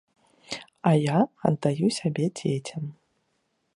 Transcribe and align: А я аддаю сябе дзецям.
А 0.91 0.93
я 0.95 1.19
аддаю 1.49 1.91
сябе 1.99 2.25
дзецям. 2.41 2.83